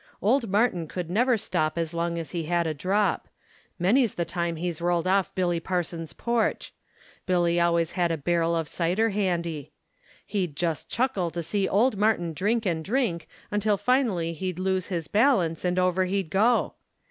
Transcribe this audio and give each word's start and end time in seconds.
Old 0.19 0.49
Martin 0.49 0.87
could 0.87 1.11
never 1.11 1.37
stop 1.37 1.77
as 1.77 1.93
long 1.93 2.17
as 2.17 2.31
he 2.31 2.45
had 2.45 2.65
a 2.65 2.73
drop. 2.73 3.27
Many's 3.77 4.15
the 4.15 4.25
time 4.25 4.55
he's 4.55 4.81
rolled 4.81 5.07
off 5.07 5.27
of 5.29 5.35
Billy 5.35 5.59
Parson's 5.59 6.11
porch. 6.11 6.73
Billy 7.27 7.59
always 7.59 7.91
had 7.91 8.11
a 8.11 8.17
barrel 8.17 8.55
of 8.55 8.67
cider 8.67 9.09
handy. 9.11 9.73
He'd 10.25 10.55
just 10.55 10.89
chuckle 10.89 11.29
to 11.29 11.43
see 11.43 11.67
old 11.69 11.97
Martin 11.97 12.33
drink 12.33 12.65
and 12.65 12.83
drink 12.83 13.27
until 13.51 13.77
finally 13.77 14.33
he'd 14.33 14.57
lose 14.57 14.87
his 14.87 15.07
balance 15.07 15.63
and 15.63 15.77
over 15.77 16.05
he'd 16.05 16.31
go 16.31 16.73